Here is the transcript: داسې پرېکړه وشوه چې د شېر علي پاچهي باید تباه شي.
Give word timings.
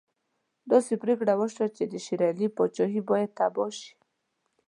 داسې 0.71 0.93
پرېکړه 1.03 1.33
وشوه 1.39 1.67
چې 1.75 1.83
د 1.91 1.93
شېر 2.05 2.21
علي 2.29 2.47
پاچهي 2.57 3.01
باید 3.09 3.31
تباه 3.39 3.71
شي. 3.79 3.91